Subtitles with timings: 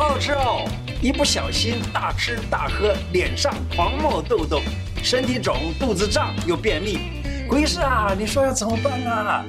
[0.00, 0.64] 好好吃哦！
[1.02, 4.62] 一不小心大吃大喝，脸上狂冒痘痘，
[5.02, 7.00] 身体肿，肚子胀又便秘，
[7.46, 8.16] 鬼事啊！
[8.18, 9.44] 你说要怎么办啊？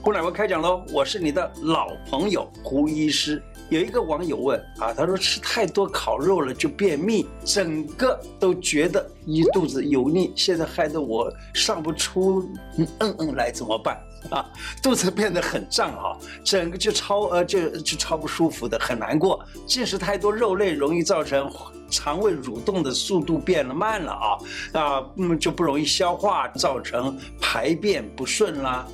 [0.00, 0.84] 胡乃文开讲喽！
[0.92, 3.42] 我是你的老朋友胡医师。
[3.70, 12.48] 有一个网友问啊，他说吃太多烤肉了就便秘，整个都觉得一肚子油腻，现在害得我上不出
[12.78, 14.00] 嗯嗯来，怎么办
[14.34, 14.44] 啊？
[14.82, 19.44] 肚子变得很胀哈，整个就超呃就就超不舒服的，很难过。
[19.66, 21.50] 进食太多肉类容易造成
[21.90, 24.38] 肠胃蠕动的速度变得慢了啊
[24.80, 28.86] 啊，嗯就不容易消化，造成排便不顺啦。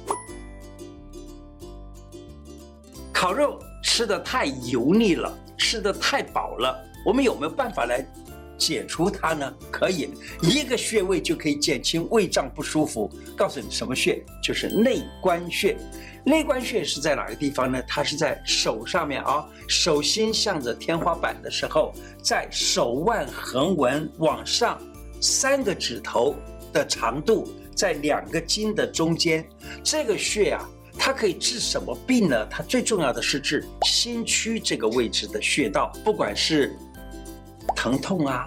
[3.12, 8.04] 烤肉吃的太油腻了，吃的太饱了，我们有没有办法来
[8.62, 9.52] 解除它呢？
[9.72, 10.08] 可以，
[10.42, 13.10] 一个穴位就可以减轻胃胀不舒服。
[13.36, 15.76] 告诉你什么穴，就是内关穴。
[16.24, 17.82] 内关穴是在哪个地方呢？
[17.88, 24.80] 它是在手上面啊，手心向着天花板的时候，在手腕横纹往上
[25.20, 26.36] 三个指头
[26.72, 29.44] 的长度，在两个筋的中间，
[29.82, 30.68] 这个穴啊。
[30.98, 32.46] 它可以治什么病呢？
[32.46, 36.76] 它最重要的是治心区这个位置的穴道，不管是
[37.74, 38.46] 疼痛啊、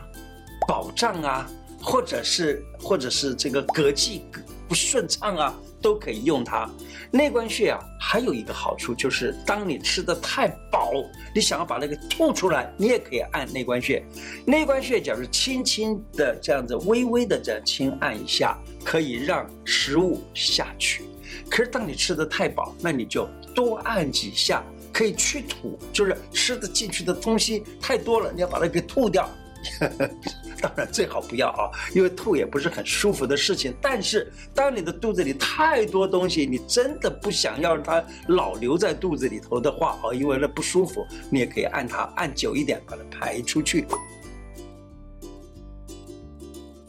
[0.68, 1.50] 饱胀啊，
[1.82, 4.24] 或者是或者是这个膈肌
[4.68, 6.70] 不顺畅啊，都可以用它。
[7.12, 10.92] 内关穴啊，还有一个好处就是，当你吃得太饱，
[11.34, 14.04] 你想要把那个吐出来，你也可以按内关穴。
[14.46, 21.06] 内关穴，假如轻轻的这样子，微微的这样轻按一下，可以让食物下去。
[21.50, 29.30] 可是当你吃得太饱，那你就多按几下，可以去吐，就是吃的进去的东西太多了，你要把它给吐掉。
[30.62, 33.74] 当然最好不要啊，因为吐也不是很舒服的事情。
[33.82, 43.86] 但是当你的肚子里太多东西，你真的不想要让它老留在肚子里头的话啊，因为那不舒服，你也可以按它按久一点，把它排出去。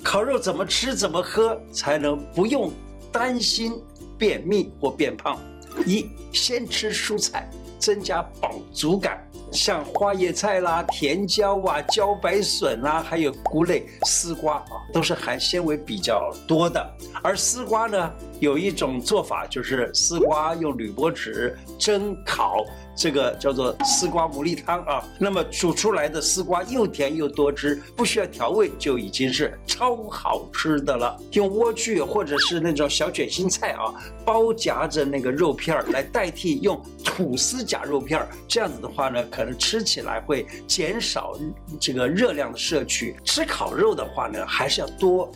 [0.02, 2.72] 烤肉怎么吃怎么喝才能不用
[3.10, 3.72] 担心
[4.16, 5.36] 便秘或变胖，
[5.84, 7.50] 一先吃蔬菜，
[7.80, 16.84] 增加饱足感，像花椰菜啦、甜椒啊、茭白笋啊，还有菇类丝瓜啊，都是含纤维比较多的。
[17.22, 22.64] 而丝瓜呢，有一种做法就是丝瓜用铝箔纸蒸烤。
[22.98, 31.20] 这个叫做丝瓜牡蛎汤啊，那么煮出来的丝瓜又甜又多汁，不需要调味就已经是超好吃的了。
[31.32, 33.92] 用莴苣或者是那种小卷心菜啊，
[34.24, 41.38] 包夹着那个肉片儿来代替用吐司夹肉片儿，这样子的话呢，可能吃起来会减少
[41.78, 43.14] 这个热量的摄取。
[43.24, 45.30] 吃烤肉的话呢，还是要多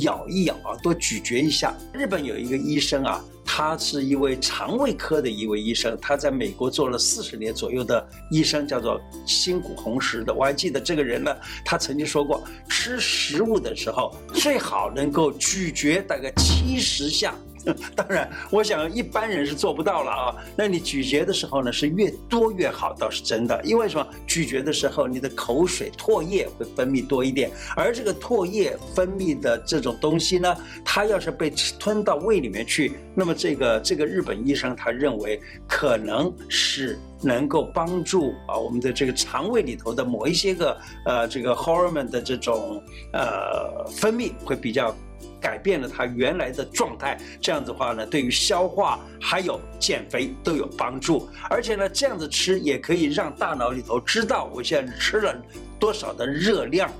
[0.00, 1.74] 咬一咬啊，多咀嚼一下。
[1.92, 3.24] 日本有一个医生啊。
[3.50, 10.32] 他是一位肠胃科的一位医生，他在美国做了四十年左右的医生，叫做新谷弘实的。
[10.32, 11.34] 我还记得这个人呢，
[11.64, 17.34] 他曾经说过，吃食物的时候最好能够咀嚼大概七十下。
[17.94, 20.34] 当然，我想一般人是做不到了啊。
[20.56, 23.60] 那你咀嚼的时候呢，是越多越好，倒是真的。
[23.64, 24.06] 因为什么？
[24.26, 42.82] 咀嚼的时候，你的口水、唾液会分泌多一点，而这个唾液分泌的这种东西呢，它要是被吞到胃里面去，那么这个这个日本医生他认为可能是能够帮助啊我们的这个肠胃里头的某一些个呃这个 hormone 的这种
[43.12, 44.94] 呃分泌会比较。
[45.40, 51.28] 改变了它原来的状态，这样子的话呢，对于消化还有减肥都有帮助。
[51.48, 55.34] 而且呢，这样子吃也可以让大脑里头知道我现在吃了
[55.78, 56.90] 多少的热量。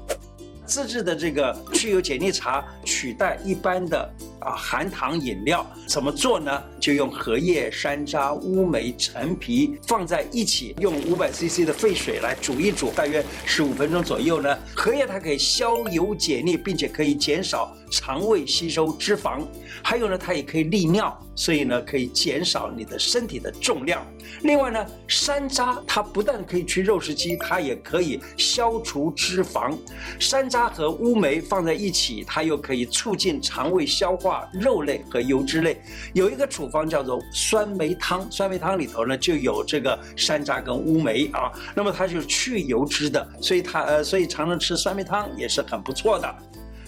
[0.66, 3.98] 自制的这个去油解腻茶取代一般的
[4.38, 6.62] 啊含糖饮料，怎么做呢？
[6.78, 14.58] 就用荷叶、山楂、乌梅、陈皮放在一起，用五百 CC 的沸水来煮一煮，大约十五分钟左右呢。
[14.76, 19.46] 荷叶它可以消油解腻，并且可以减少肠胃吸收脂肪，
[19.82, 21.16] 还有呢，它也可以利尿。
[21.34, 24.04] 所以呢，可以减少你的身体的重量。
[24.42, 29.72] 另外呢，山楂它不但可以去肉食积，它也可以消除脂肪。
[30.18, 35.80] 山楂和乌梅放在一起，它又可以促进肠胃消化肉类和油脂类。
[36.12, 46.34] 有一个处方叫做酸梅汤，酸梅汤里头呢就有这个山楂跟乌梅啊，那么它就是去油脂的，所以它呃，所以常常吃酸梅汤也是很不错的。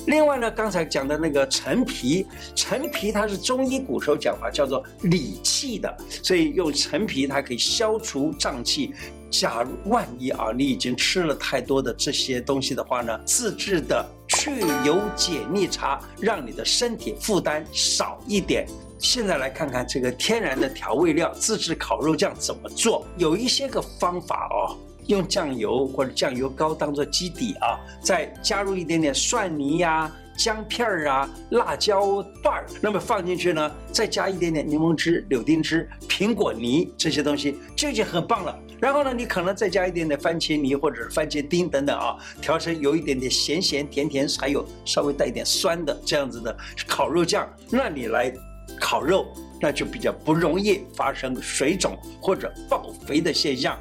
[0.06, 8.94] 另外呢，刚才讲的那个陈皮，陈皮它是中医古时候讲法叫做理气的，所以用陈皮它可以消除胀气。
[9.30, 14.50] 假如万一啊，你已经吃了太多的这些东西的话呢，自制的去
[14.84, 18.66] 油解腻茶，让你的身体负担少一点，
[18.98, 23.06] 现在来看看这个天然的调味料自制烤肉酱怎么做？
[23.18, 24.76] 有一些个方法哦，
[25.10, 38.56] 用酱油或者酱油膏当做基底啊，再加入一点点蒜泥呀、姜片儿啊、辣椒段儿，那么放进去呢，再加一点点柠檬汁、柳丁汁、苹果泥这些东西，就已经很棒了。
[38.80, 46.56] 然后呢，你可能再加一点点番茄泥或者番茄丁等等啊，调成有一点点咸咸甜甜，还有稍微带一点酸的这样子的
[46.86, 48.32] 烤肉酱，那你来。
[48.78, 49.26] 烤肉
[49.60, 53.76] 那就比较不容易发生水肿或者爆肥的现象，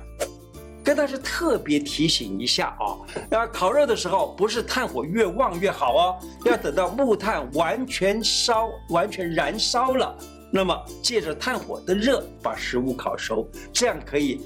[0.90, 2.98] 跟大家特别提醒一下啊，
[3.30, 10.18] 那烤肉的时候不是炭火越旺越好哦，要等到木炭完全烧、完全燃烧了，
[10.52, 14.42] 那么借着炭火的热把食物烤熟，这样可以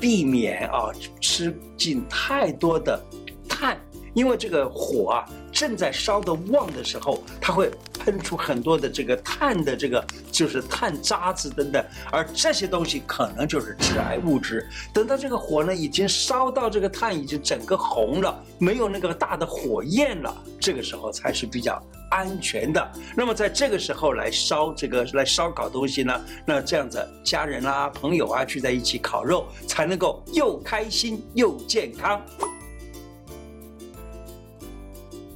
[0.00, 3.00] 避免啊吃进太多的
[3.48, 3.78] 碳。
[4.14, 14.68] 因为这个火啊正在烧得旺的时候，它会喷出很多的这个碳的这个就是碳渣子等等，而这些东西可能就是致癌物质。
[14.92, 21.80] 等到这个火呢已经烧到这个碳已经整个红了，没有那个大的火焰了，这个时候才是比较
[22.10, 22.92] 安全的。
[23.16, 32.20] 那么在这个时候来烧这个来烧烤东西呢，那这样子家人啊朋友啊聚在一起烤肉才能够又开心又健康。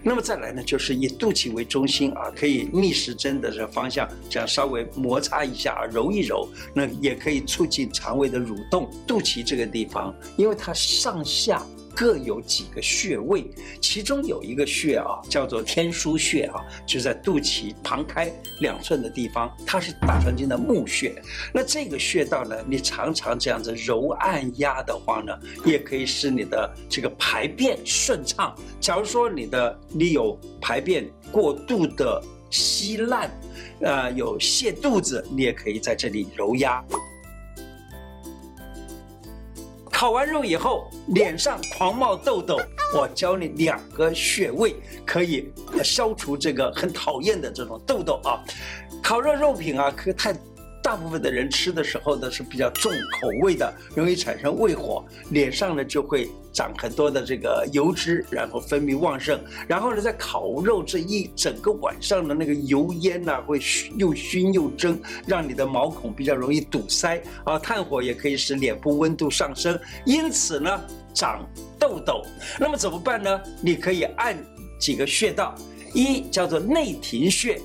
[0.08, 8.88] 那么再来呢，就是以肚脐为中心啊，可以逆时针的这方向，这样稍微摩擦一下啊，揉一揉，那也可以促进肠胃的蠕动。
[9.04, 11.60] 肚脐这个地方，因为它上下。
[11.96, 13.50] 各有几个穴位，
[13.80, 21.14] 其中有一个穴啊，叫做天枢穴啊，就在肚脐旁开两寸的地方，它是大肠经的募穴。
[21.54, 25.32] 那这个穴道呢，你常常这样子揉按压的话呢，
[25.64, 28.54] 也可以使你的这个排便顺畅。
[28.78, 33.30] 假如说你的你有排便过度的稀烂，
[33.80, 36.84] 呃，有泻肚子，你也可以在这里揉压。
[39.96, 42.60] 烤完肉以后，脸上狂冒痘痘，
[42.94, 44.76] 我教你两个穴位
[45.06, 45.50] 可以
[45.82, 48.44] 消除这个很讨厌的这种痘痘啊。
[49.02, 50.36] 烤肉肉品啊，可太。
[50.86, 59.36] 大部分的人吃的时候呢是比较重口味的，容易产生胃火，脸上呢就会长很多的这个油脂，然后分泌旺盛，
[59.66, 64.96] 然后呢在烤肉这一整个晚上的那个油烟呢会熏又熏又蒸，
[65.26, 67.58] 让你的毛孔比较容易堵塞啊。
[67.58, 70.80] 炭火也可以使脸部温度上升，因此呢
[71.12, 71.44] 长
[71.80, 72.22] 痘痘。
[72.60, 73.40] 那么怎么办呢？
[73.60, 74.36] 你可以按
[74.78, 75.52] 几个穴道，
[75.92, 77.60] 一叫做内庭穴。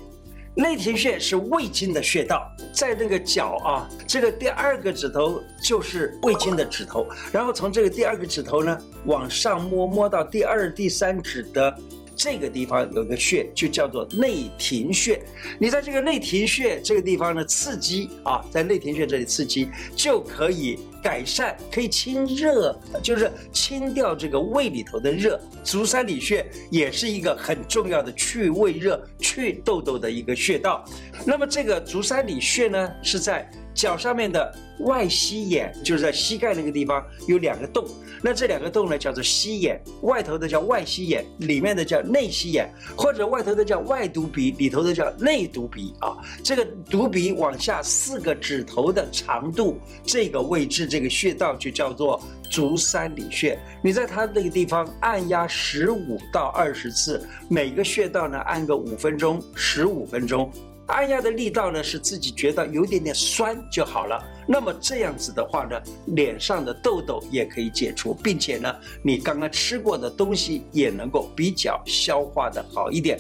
[0.56, 11.78] 内庭穴是胃经的穴道，在那个脚啊，这个第二个指头就是胃经的指头，然后从这个第二个指头呢往上摸，摸到第二、第三指的。
[12.14, 15.20] 这个地方有个穴，就叫做内庭穴。
[15.58, 25.40] 你在这个内庭穴这个地方呢，刺激啊，在内庭穴这里刺激，就可以改善，可以清热，就是清掉这个胃里头的热。
[25.64, 30.86] 足三里穴也是一个很重要的去胃热、去痘痘的一个穴道。
[31.26, 33.50] 那么这个足三里穴呢，是在。
[33.74, 37.86] 脚上面的外膝眼，就是在膝盖那个地方有两个洞，
[38.22, 46.18] 那这两个洞呢叫做膝眼，外头的叫外膝眼，里面的叫内膝眼，或者外头的叫外肚皮，里头的叫内肚皮啊。
[46.44, 53.58] 这个肚皮往下四个指头的长度，这个位置这个穴道就叫做足三里穴。
[53.84, 60.52] 你在它那个地方按压十五到二十次，每个穴道呢按个五分钟，十五分钟。
[60.92, 64.22] 按压的力道呢，是自己觉得有点点酸就好了。
[64.48, 73.20] 那么这样子的话呢，脸上的痘痘也可以解除，并且呢，你刚刚吃过的东西也能够比较消化的好一点。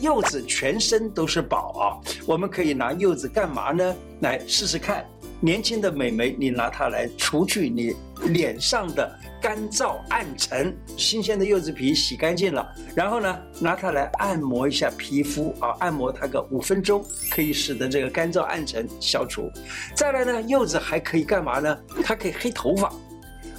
[0.00, 1.84] 柚子全身都是宝啊，
[2.26, 3.94] 我们可以拿柚子干嘛呢？
[4.20, 5.04] 来试试看。
[5.42, 7.96] 年轻的美眉，你拿它来除去你
[8.28, 10.76] 脸上的干燥暗沉。
[10.98, 19.50] 新鲜的柚子皮洗干净了，然后呢，拿它来按摩一下皮肤啊，按摩它个五分钟，可以使得这个干燥暗沉消除。
[19.94, 21.78] 再来呢，柚子还可以干嘛呢？
[22.04, 22.92] 它可以黑头发。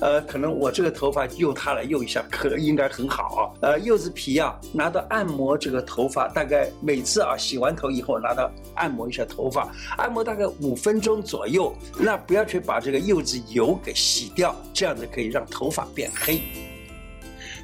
[0.02, 3.42] 呃，可能我这个头发用它来用一下，可应该很好啊。
[3.62, 11.72] 呃，柚子皮啊，拿到按摩这个头发，大概每次啊洗完头以后，拿到按摩一下头发，按摩大概五分钟左右。
[11.98, 16.42] 那不要去把这个柚子油给洗掉，这样子可以让头发变黑。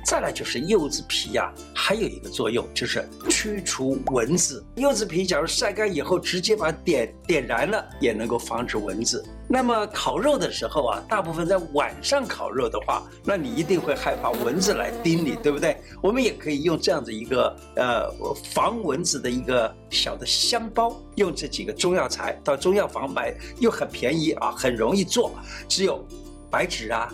[0.05, 4.63] 再来就是柚子皮呀、啊，还有一个作用就是驱除蚊子。
[4.75, 9.25] 柚子皮假如晒干以后，直接把它点点燃了，也能够防止蚊子。
[9.49, 15.77] 那么烤肉的时候啊，大部分在晚上烤肉的话，那你一定会害怕蚊子来叮你，对不对？
[16.01, 18.11] 我们也可以用这样子一个呃
[18.51, 25.31] 防蚊子的一个小的香包，用这几个中药材到中药房买，又很便宜啊，很容易做，
[25.67, 26.05] 只有
[26.51, 27.13] 白芷啊、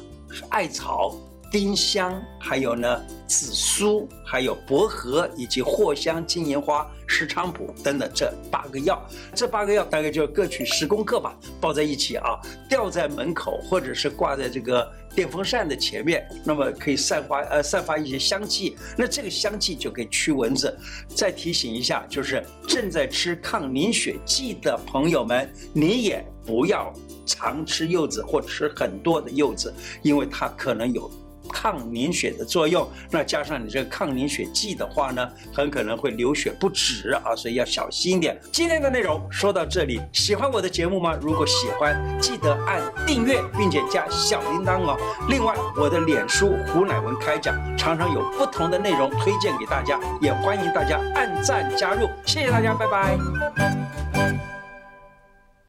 [0.49, 1.15] 艾草。
[1.53, 8.99] 丁香，还有呢紫苏，还有薄荷，以及藿香、金银花、石菖蒲等等这八个药，
[9.35, 20.75] 这八个药大概就各取十公克吧，包在一起啊，吊在门口或者是挂在这个电风扇的前面，那么可以散发呃散发一些香气，那这个香气就可以驱蚊子。
[21.07, 26.91] 再提醒一下，就是正在吃抗凝血剂的朋友们，你也不要
[27.27, 31.07] 常吃柚子或吃很多的柚子，因为它可能有。
[31.51, 38.39] 抗凝血的作用，那加上你这个抗凝血剂的话呢，很可能会流血不止啊，所以要小心一点。
[38.51, 41.17] 今天的内容说到这里，喜欢我的节目吗？
[41.21, 44.97] 如果喜欢，记得按订阅并且加小铃铛哦。
[45.29, 52.09] 另外，我的脸书胡乃文开讲常常有不同的内容推荐给大家，也欢迎大家按赞加入。
[52.25, 53.82] 谢谢大家，拜拜。